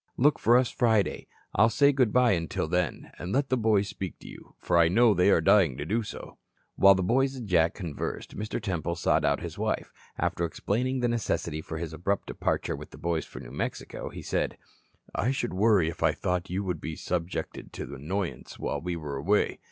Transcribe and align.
Look 0.17 0.39
for 0.39 0.57
us 0.57 0.71
Friday. 0.71 1.27
I'll 1.53 1.69
say 1.69 1.91
good 1.91 2.11
bye 2.11 2.31
until 2.31 2.67
then, 2.67 3.11
and 3.19 3.31
let 3.31 3.49
the 3.49 3.55
boys 3.55 3.87
speak 3.87 4.17
to 4.21 4.27
you, 4.27 4.55
for 4.57 4.79
I 4.79 4.87
know 4.87 5.13
they 5.13 5.29
are 5.29 5.41
dying 5.41 5.77
to 5.77 5.85
do 5.85 6.01
so." 6.01 6.39
While 6.75 6.95
the 6.95 7.03
boys 7.03 7.35
and 7.35 7.47
Jack 7.47 7.75
conversed, 7.75 8.35
Mr. 8.35 8.59
Temple 8.59 8.95
sought 8.95 9.23
out 9.23 9.41
his 9.41 9.59
wife. 9.59 9.93
After 10.17 10.43
explaining 10.43 11.01
the 11.01 11.07
necessity 11.07 11.61
for 11.61 11.77
his 11.77 11.93
abrupt 11.93 12.25
departure 12.25 12.75
with 12.75 12.89
the 12.89 12.97
boys 12.97 13.25
for 13.25 13.39
New 13.39 13.51
Mexico, 13.51 14.09
he 14.09 14.23
said: 14.23 14.57
"I 15.13 15.29
should 15.29 15.53
worry 15.53 15.87
if 15.87 16.01
I 16.01 16.13
thought 16.13 16.49
you 16.49 16.63
would 16.63 16.81
be 16.81 16.95
subjected 16.95 17.71
to 17.73 17.93
annoyances 17.93 18.57
while 18.57 18.81
we 18.81 18.95
were 18.95 19.17
away. 19.17 19.59